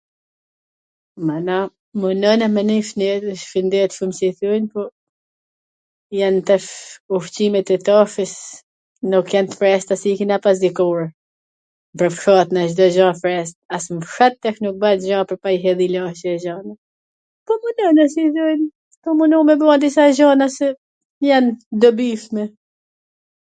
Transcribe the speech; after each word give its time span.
mana, 1.27 1.55
munohena 2.03 2.45
me 2.55 2.61
nenj 2.69 2.87
t 2.93 3.33
shwndetshwm 3.49 4.11
si 4.19 4.23
i 4.31 4.33
thojn, 4.39 4.63
po 4.73 4.81
jan 6.19 6.37
tash 6.47 6.69
ushqimet 7.17 7.67
e 7.75 7.77
tashes, 7.89 8.33
nuk 9.11 9.25
jan 9.35 9.47
t 9.51 9.61
freskta 9.61 9.95
si 10.01 10.07
i 10.13 10.17
kena 10.21 10.37
pas 10.47 10.57
dikur, 10.63 11.01
rrafshohet 12.03 12.49
tash 12.57 12.71
Cdo 12.75 12.85
gja 12.95 13.07
e 13.13 13.19
freskt, 13.21 13.57
as 13.79 13.83
nw 13.93 14.01
fshat 14.09 14.33
tash 14.45 14.59
nuk 14.65 14.79
bahet 14.85 15.01
gja 15.07 15.23
pwr 15.29 15.37
pa 15.45 15.49
i 15.57 15.63
hedh 15.69 15.85
ilaCe 15.89 16.27
e 16.35 16.41
gjana. 16.47 16.73
Po 17.45 17.51
mundohena 17.63 18.05
si 18.15 18.21
i 18.31 18.37
thon, 18.39 18.59
po 19.01 19.09
mundohena 19.21 19.47
me 19.47 19.53
i 19.61 19.63
ba 19.69 19.81
disa 19.85 20.03
gjana 20.17 20.47
se 20.59 20.67
jan 21.31 21.45
t 21.57 21.83
dobishme 21.85 22.43